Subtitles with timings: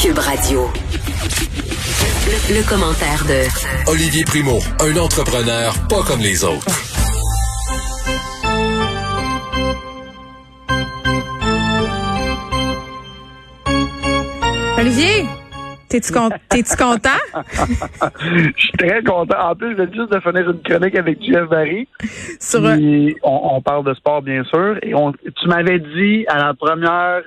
[0.00, 0.70] Cube Radio.
[2.26, 6.66] Le, le commentaire de Olivier Primo, un entrepreneur pas comme les autres.
[14.78, 15.24] Olivier,
[15.88, 17.20] t'es-tu con- t'es-tu content?
[18.20, 19.38] Je suis très content.
[19.50, 21.88] En plus, je viens juste de finir une chronique avec Jeff Barry.
[22.40, 22.78] Sur un-
[23.22, 24.76] on, on parle de sport, bien sûr.
[24.82, 27.22] Et on, tu m'avais dit à la première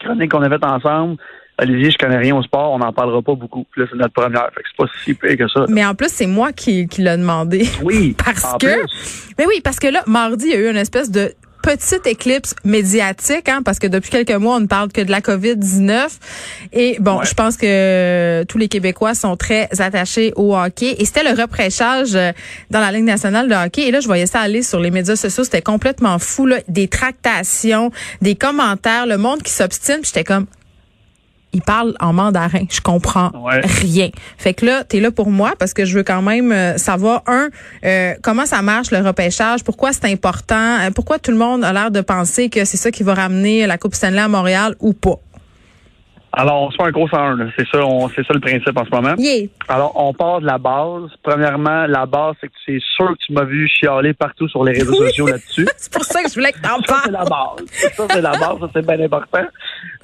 [0.00, 1.16] chronique qu'on a faite ensemble,
[1.58, 3.64] Olivier, je connais rien au sport, on n'en parlera pas beaucoup.
[3.70, 4.50] Puis là, c'est notre première.
[4.54, 5.64] Fait que c'est pas si pire que ça.
[5.68, 7.66] Mais en plus, c'est moi qui, qui l'ai demandé.
[7.82, 8.14] Oui.
[8.24, 8.66] Parce en que.
[8.82, 9.24] plus.
[9.38, 12.54] Mais oui, parce que là, mardi, il y a eu une espèce de petite éclipse
[12.64, 16.18] médiatique, hein, parce que depuis quelques mois, on ne parle que de la COVID-19.
[16.72, 17.24] Et bon, Ouais.
[17.26, 20.94] je pense que tous les Québécois sont très attachés au hockey.
[20.98, 22.30] Et c'était le repréchage euh,
[22.70, 23.88] dans la Ligue nationale de hockey.
[23.88, 25.42] Et là, je voyais ça aller sur les médias sociaux.
[25.42, 26.58] C'était complètement fou, là.
[26.68, 27.90] Des tractations,
[28.22, 29.98] des commentaires, le monde qui s'obstine.
[30.04, 30.46] J'étais comme,
[31.56, 32.64] il parle en mandarin.
[32.70, 33.60] Je comprends Ouais.
[33.64, 34.10] rien.
[34.38, 36.76] Fait que là, tu es là pour moi parce que je veux quand même euh,
[36.76, 37.48] savoir, un,
[37.84, 41.72] euh, comment ça marche le repêchage, pourquoi c'est important, euh, pourquoi tout le monde a
[41.72, 44.92] l'air de penser que c'est ça qui va ramener la Coupe Stanley à Montréal ou
[44.92, 45.16] pas?
[46.38, 47.36] Alors, on se fait un gros 101.
[47.36, 47.46] là.
[47.58, 49.14] C'est ça, on- c'est ça le principe en ce moment.
[49.16, 49.48] Yeah.
[49.68, 51.10] Alors, on part de la base.
[51.22, 54.72] Premièrement, la base, c'est que c'est sûr que tu m'as vu chialer partout sur les
[54.72, 55.66] réseaux sociaux là-dessus.
[55.78, 57.56] C'est pour ça que je voulais que t'en Ça, c'est la parles.
[57.58, 57.90] base.
[57.94, 58.58] Ça, c'est la base.
[58.60, 59.44] Ça, c'est bien important.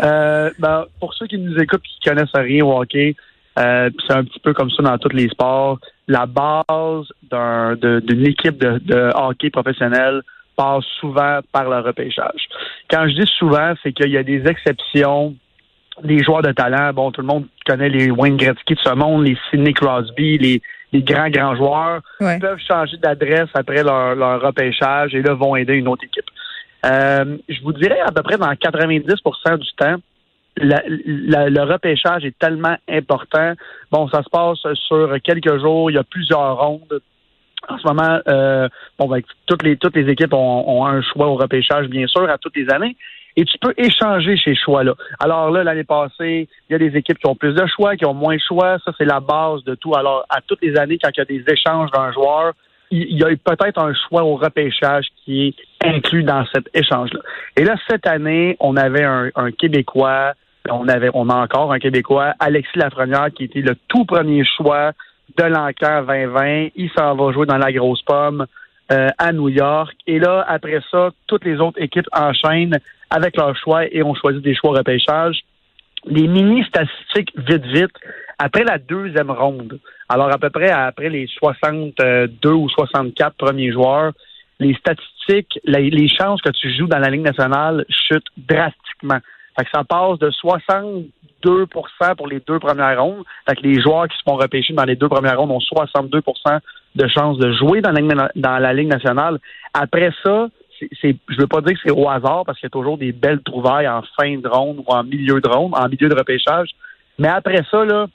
[0.03, 3.15] Euh, ben, pour ceux qui nous écoutent et qui connaissent rien au hockey,
[3.59, 5.79] euh, c'est un petit peu comme ça dans tous les sports.
[6.09, 10.23] La base d'une équipe de, de hockey professionnel
[10.57, 12.49] passe souvent par le repêchage.
[12.91, 15.35] Quand je dis souvent, c'est qu'il y a des exceptions,
[16.03, 16.93] des joueurs de talent.
[16.93, 20.63] Bon, tout le monde connaît les Wayne Gretzky de ce monde, les Sidney Crosby, les,
[20.93, 22.39] les grands, grands joueurs Ouais.
[22.39, 26.29] peuvent changer d'adresse après leur, leur repêchage et là vont aider une autre équipe.
[26.85, 29.97] Euh, je vous dirais à peu près dans 90% du temps,
[30.57, 33.53] la- la- le repêchage est tellement important.
[33.91, 37.01] Bon, ça se passe sur quelques jours, il y a plusieurs rondes.
[37.69, 41.29] En ce moment, euh, bon, ben, toutes les toutes les équipes ont, ont un choix
[41.29, 42.97] au repêchage, bien sûr, à toutes les années.
[43.37, 44.95] Et tu peux échanger ces choix-là.
[45.19, 48.05] Alors là, l'année passée, il y a des équipes qui ont plus de choix, qui
[48.05, 48.79] ont moins de choix.
[48.85, 49.95] Ça, c'est la base de tout.
[49.95, 52.53] Alors, à toutes les années, quand il y a des échanges d'un joueur,
[52.91, 57.21] il y a peut-être un choix au repêchage qui est inclus dans cet échange-là.
[57.57, 60.35] Et là, cette année, on avait un, un Québécois,
[60.71, 64.93] on avait, on a encore un Québécois, Alexis Lafrenière, qui était le tout premier choix
[65.39, 66.69] de l'encan 2020.
[66.77, 68.47] Il s'en va jouer dans la grosse pomme
[68.93, 69.95] euh, à New York.
[70.07, 72.79] Et là, après ça, toutes les autres équipes enchaînent
[73.11, 75.41] avec leurs choix et ont choisi des choix repêchage.
[76.07, 77.97] Les mini statistiques vite vite
[78.39, 79.79] après la deuxième ronde.
[80.09, 84.13] Alors à peu près après les 62 ou 64 premiers joueurs,
[84.59, 89.21] les statistiques, les, chances que tu joues dans la Ligue nationale chutent drastiquement.
[89.73, 90.31] Ça passe de
[91.43, 91.67] 62
[92.17, 93.25] pour les deux premières rondes.
[93.63, 96.59] Les joueurs qui se font repêcher dans les deux premières rondes ont 62%
[96.95, 99.39] de chances de jouer dans la, Ligue- nationale.
[99.75, 100.49] Après ça,
[101.01, 103.13] c'est- je veux pas dire que c'est au hasard parce qu'il y a toujours des
[103.13, 106.71] belles trouvailles en fin de ronde ou en milieu de ronde, en milieu de repêchage.
[107.19, 108.07] Mais après ça, là,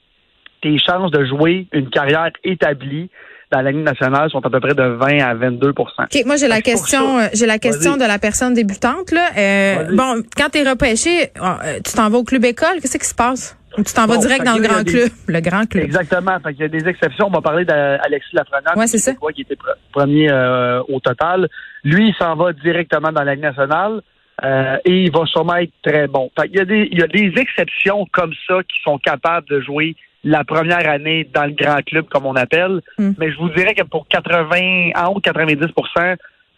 [0.62, 3.10] tes chances de jouer une carrière établie
[3.52, 5.86] dans la Ligue nationale sont à peu près de 20 à 22 OK,
[6.26, 9.30] moi j'ai la question, euh, j'ai la question de la personne débutante là.
[9.38, 13.16] Euh, bon, quand t'es repêché, euh, tu t'en vas au club école, qu'est-ce qui se
[13.16, 13.58] passe?
[13.78, 15.84] Ou tu t'en vas Bon, direct dans le grand il des- club, le grand club?
[15.84, 16.38] Exactement.
[16.44, 17.28] Fait qu'il y a des exceptions.
[17.28, 19.14] On va parler d'Alexis Lafrenière, Ouais, c'est ça.
[19.36, 21.48] Qui était pr- premier euh, au total.
[21.84, 24.02] Lui, il s'en va directement dans la Ligue nationale
[24.44, 26.32] euh, et il va sûrement être très bon.
[26.40, 29.48] Fait qu'il y a des, il y a des exceptions comme ça qui sont capables
[29.48, 29.96] de jouer
[30.30, 32.82] la première année dans le grand club, comme on appelle.
[32.98, 33.12] Mm.
[33.18, 35.58] Mais je vous dirais que pour 80, en haut de 90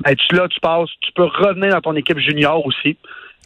[0.01, 2.97] ben, tu, là, tu passes, tu peux revenir dans ton équipe junior aussi.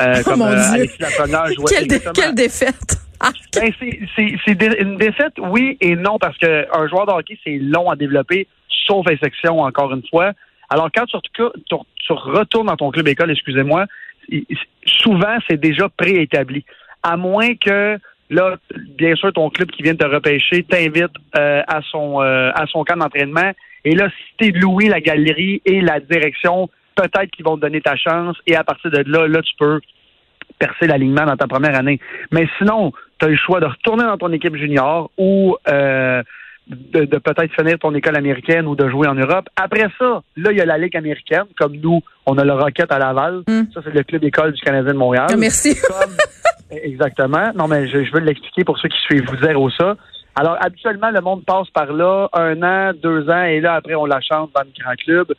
[0.02, 0.88] Euh, Oh comme mon euh, Dieu.
[1.00, 2.14] Alexis jouait Quelle, dé- exactement.
[2.14, 7.12] quelle défaite Ah, Ben, c'est- dé- une défaite, oui et non, parce qu'un joueur de
[7.12, 8.48] hockey, c'est long à développer,
[8.88, 10.32] sauf exception, encore une fois.
[10.70, 13.86] Alors, quand tu, tu, tu retournes dans ton club école, excusez-moi,
[14.86, 16.66] souvent, c'est déjà préétabli.
[17.04, 17.98] À moins que,
[18.34, 18.58] là,
[18.98, 22.66] bien sûr, ton club qui vient de te repêcher t'invite euh, à son euh, à
[22.68, 23.52] son camp d'entraînement.
[23.86, 27.82] Et là, si t'es loué la galerie et la direction, peut-être qu'ils vont te donner
[27.82, 28.38] ta chance.
[28.48, 29.80] Et à partir de là, là, tu peux
[30.60, 32.00] percer l'alignement dans ta première année.
[32.32, 36.24] Mais sinon, tu as le choix de retourner dans ton équipe junior ou euh,
[36.68, 39.50] de, peut-être finir ton école américaine ou de jouer en Europe.
[39.56, 42.92] Après ça, là, il y a la Ligue américaine, comme nous, on a le Rocket
[42.92, 43.44] à Laval.
[43.48, 43.64] Hmm.
[43.74, 45.28] Ça, c'est le club école du Canadien de Montréal.
[45.30, 45.78] Ah, merci.
[46.72, 47.52] Exactement.
[47.56, 49.96] Non, mais je, veux l'expliquer pour ceux qui suivent vous zéro ça.
[50.36, 54.06] Alors, habituellement, le monde passe par là un an, deux ans, et là, après, on
[54.06, 55.34] la chante dans le grand club.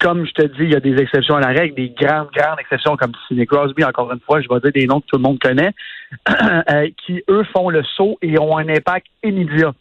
[0.00, 2.60] Comme je te dis, il y a des exceptions à la règle, des grandes, grandes
[2.60, 5.22] exceptions comme Sidney Crosby, encore une fois, je vais dire des noms que tout le
[5.22, 5.72] monde connaît,
[6.28, 9.72] euh, qui, eux, font le saut et ont un impact immédiat.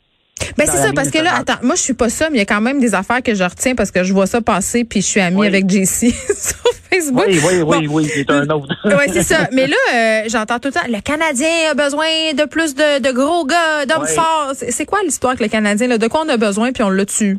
[0.57, 2.43] Ben c'est ça, parce que là, attends, moi je suis pas ça, mais il y
[2.43, 5.01] a quand même des affaires que je retiens parce que je vois ça passer, puis
[5.01, 6.57] je suis amie avec JC sur
[6.89, 7.25] Facebook.
[7.27, 8.73] Oui, oui, oui, oui, c'est un autre.
[8.85, 9.47] oui, c'est ça.
[9.53, 12.05] Mais là, euh, j'entends tout le temps, le Canadien a besoin
[12.37, 14.53] de plus de, gros gars, d'hommes forts.
[14.53, 15.87] C'est quoi l'histoire avec le Canadien?
[15.87, 15.97] Là?
[15.97, 17.37] De quoi on a besoin, puis on l'a tue?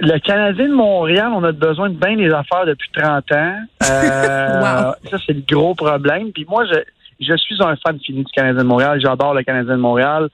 [0.00, 3.54] Le Canadien de Montréal, on a besoin de bien des affaires depuis 30 ans.
[3.90, 6.30] Euh, Ça, c'est le gros problème.
[6.32, 6.78] Puis moi, je,
[7.20, 9.00] je suis un fan fini du Canadien de Montréal.
[9.02, 10.28] J'adore le Canadien de Montréal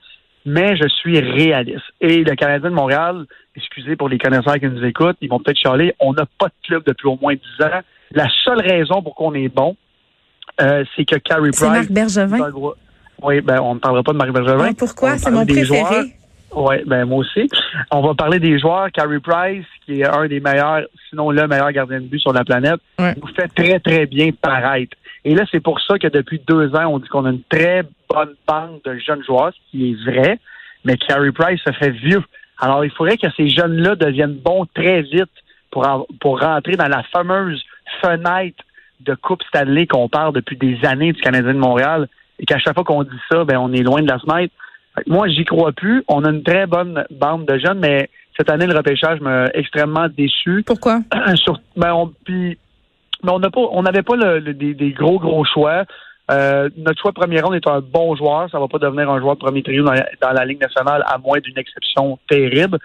[0.45, 1.83] mais je suis réaliste.
[2.01, 3.25] Et le Canadien de Montréal,
[3.55, 6.67] excusez pour les connaisseurs qui nous écoutent, ils vont peut-être chialer, on n'a pas de
[6.67, 7.81] club depuis au moins 10 ans.
[8.11, 9.75] La seule raison pour qu'on est bon,
[10.61, 11.55] euh, c'est que Carey Price...
[11.55, 12.51] C'est Marc Bergevin.
[13.21, 14.67] Oui, ben on ne parlera pas de Marc Bergevin.
[14.69, 15.17] Ah, pourquoi?
[15.17, 16.13] C'est mon préféré.
[16.55, 17.49] Oui, ben moi aussi.
[17.91, 18.89] On va parler des joueurs.
[18.91, 22.43] Carey Price, qui est un des meilleurs, sinon le meilleur gardien de but sur la
[22.43, 24.95] planète, nous fait très, très bien paraître.
[25.25, 27.83] Et là, c'est pour ça que depuis deux ans, on dit qu'on a une très
[28.09, 30.39] bonne bande de jeunes joueurs, ce qui est vrai,
[30.85, 32.23] mais Carey Price se fait vieux.
[32.59, 35.31] Alors, il faudrait que ces jeunes-là deviennent bons très vite
[35.71, 37.63] pour, pour rentrer dans la fameuse
[38.01, 38.63] fenêtre
[39.01, 42.07] de Coupe Stanley qu'on parle depuis des années du Canadien de Montréal
[42.39, 44.53] et qu'à chaque fois qu'on dit ça, ben, on est loin de la fenêtre.
[45.07, 46.03] Moi, j'y crois plus.
[46.07, 50.07] On a une très bonne bande de jeunes, mais cette année, le repêchage m'a extrêmement
[50.07, 50.63] déçu.
[50.65, 50.99] Pourquoi?
[51.35, 52.57] Sur, ben, on, puis
[53.23, 55.85] mais on n'a pas, on n'avait pas le, des, gros gros choix.
[56.31, 58.49] Euh, notre choix premier round est un bon joueur.
[58.51, 61.39] Ça va pas devenir un joueur de premier trio dans la, Ligue nationale, à moins
[61.39, 62.79] d'une exception terrible.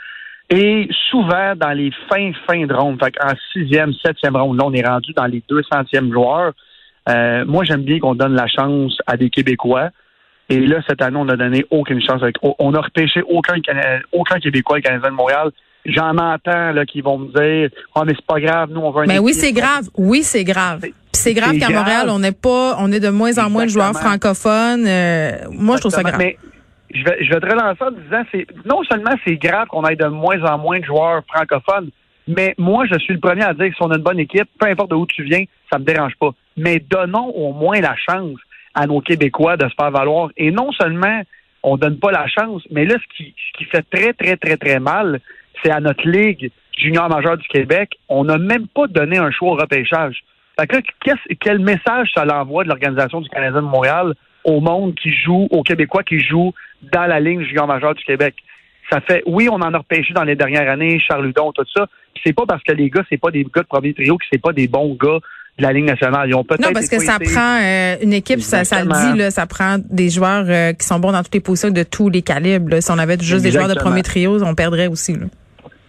[0.51, 4.73] Et souvent, dans les fins, fins de ronde, fait en sixième, septième ronde, là, on
[4.73, 6.53] est rendu dans les deux centièmes joueurs.
[7.09, 9.91] Euh, moi, j'aime bien qu'on donne la chance à des Québécois.
[10.49, 12.21] Et là, cette année, on n'a donné aucune chance.
[12.23, 13.55] Avec, on n'a repêché aucun,
[14.11, 15.53] aucun Québécois et Canadien de Montréal.
[15.87, 18.91] J'en entends là qui vont me dire "Ah oh, mais c'est pas grave, nous on
[18.91, 19.89] veut un Mais oui, c'est grave.
[19.97, 20.85] Oui, c'est grave.
[21.13, 23.93] c'est grave qu'à Montréal, on n'est pas on est de moins en moins de joueurs
[23.93, 24.87] francophones.
[24.87, 26.19] Euh, moi, je trouve ça grave.
[26.19, 26.37] Mais
[26.93, 29.97] je vais, je vais te relancer en disant c'est non seulement c'est grave qu'on ait
[29.97, 31.91] de moins en moins de joueurs francophones,
[32.29, 34.49] mais moi je suis le premier à dire que si on a une bonne équipe,
[34.59, 36.31] peu importe d'où tu viens, ça me dérange pas.
[36.57, 38.39] Mais donnons au moins la chance
[38.75, 40.31] à nos Québécois de se faire valoir.
[40.37, 41.23] Et non seulement
[41.63, 44.57] on donne pas la chance, mais là, ce qui, ce qui fait très, très, très,
[44.57, 45.21] très mal,
[45.63, 46.51] c'est à notre Ligue
[46.81, 50.23] junior majeure du Québec, on n'a même pas donné un choix au repêchage.
[50.59, 50.77] Fait que
[51.41, 54.15] quel message ça l'envoie de l'Organisation du Canadien de Montréal
[54.45, 56.53] au monde qui joue, aux Québécois qui jouent
[56.93, 58.35] dans la ligne junior majeure du Québec?
[58.91, 61.87] Ça fait, oui, on en a repêché dans les dernières années, Charles Ludon, tout ça.
[62.25, 64.41] C'est pas parce que les gars, c'est pas des gars de premier trio, que c'est
[64.41, 65.19] pas des bons gars
[65.59, 66.29] de la Ligue nationale.
[66.29, 69.19] Ils ont peut-être non, parce que ça prend euh, une équipe, ça, ça, le dit,
[69.19, 72.09] là, ça prend des joueurs euh, qui sont bons dans toutes les positions de tous
[72.09, 72.83] les calibres.
[72.83, 75.13] Si on avait juste des joueurs de premier trio, on perdrait aussi.
[75.13, 75.27] Là.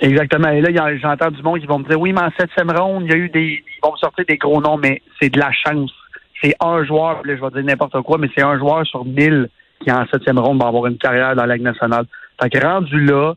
[0.01, 0.49] Exactement.
[0.49, 3.11] Et là, j'entends du monde qui vont me dire oui, mais en septième ronde, il
[3.11, 3.63] y a eu des.
[3.63, 5.93] Ils vont me sortir des gros noms, mais c'est de la chance.
[6.41, 9.47] C'est un joueur, là, je vais dire n'importe quoi, mais c'est un joueur sur mille
[9.79, 12.05] qui en septième ronde va avoir une carrière dans la Ligue nationale.
[12.41, 13.35] Fait que rendu là,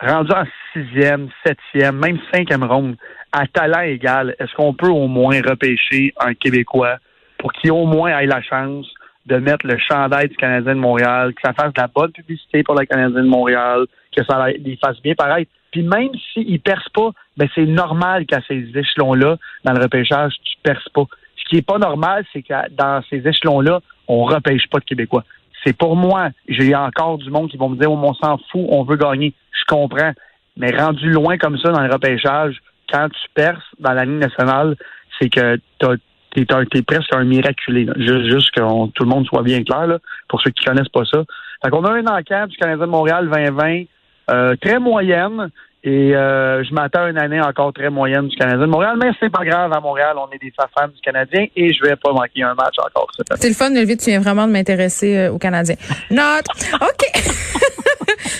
[0.00, 0.44] rendu en
[0.74, 2.96] sixième, septième, même cinquième ronde,
[3.32, 6.98] à talent égal, est-ce qu'on peut au moins repêcher un Québécois
[7.38, 8.86] pour qu'il au moins ait la chance
[9.26, 12.62] de mettre le chandail du Canadien de Montréal, que ça fasse de la bonne publicité
[12.62, 13.86] pour le Canadien de Montréal,
[14.16, 15.46] que ça les fasse bien pareil.
[15.70, 20.34] Puis même s'ils ne percent pas, ben c'est normal qu'à ces échelons-là, dans le repêchage,
[20.44, 21.04] tu perces pas.
[21.36, 25.24] Ce qui est pas normal, c'est que dans ces échelons-là, on repêche pas de Québécois.
[25.64, 26.30] C'est pour moi.
[26.48, 29.32] J'ai encore du monde qui vont me dire, oh, on s'en fout, on veut gagner.
[29.52, 30.12] Je comprends.
[30.56, 32.60] Mais rendu loin comme ça dans le repêchage,
[32.92, 34.76] quand tu perces dans la ligne nationale,
[35.18, 35.58] c'est que
[36.34, 37.86] t'es, es presque un miraculé.
[37.96, 38.60] Juste, juste que
[38.90, 39.98] tout le monde soit bien clair, là,
[40.28, 41.22] pour ceux qui connaissent pas ça.
[41.62, 43.84] Fait qu'on a un enquête du Canadien de Montréal 2020
[44.30, 45.50] euh, très moyenne.
[45.84, 49.10] Et euh, je m'attends à une année encore très moyenne du Canadien de Montréal, mais
[49.18, 49.72] c'est pas grave.
[49.72, 52.76] À Montréal, on est des fans du Canadien et je vais pas manquer un match
[52.78, 53.96] encore C'est le fun, Olivier.
[53.96, 55.74] Tu viens vraiment de m'intéresser euh, aux Canadiens.
[56.10, 56.46] Note.
[56.74, 57.80] OK.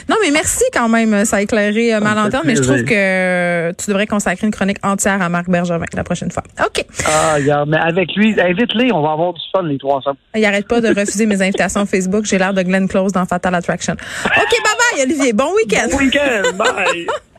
[0.09, 1.25] non, mais merci quand même.
[1.25, 5.21] Ça a éclairé ma lanterne, mais je trouve que tu devrais consacrer une chronique entière
[5.23, 6.43] à Marc Bergevin la prochaine fois.
[6.65, 6.85] OK.
[7.07, 8.93] Ah, regarde, mais avec lui, invite-les.
[8.93, 10.19] On va avoir du fun, les trois ensemble.
[10.35, 12.25] Il arrête pas de refuser mes invitations Facebook.
[12.25, 13.95] J'ai l'air de Glenn Close dans Fatal Attraction.
[13.95, 15.33] OK, bye bye, Olivier.
[15.33, 15.89] Bon week-end.
[15.91, 16.57] Bon week-end.
[16.57, 17.07] Bye.